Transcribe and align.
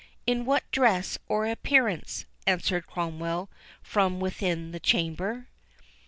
"In 0.25 0.45
what 0.45 0.63
dress 0.71 1.19
or 1.27 1.45
appearance?" 1.45 2.25
answered 2.47 2.87
Cromwell, 2.87 3.51
from 3.83 4.19
within 4.19 4.71
the 4.71 4.79
chamber. 4.79 5.49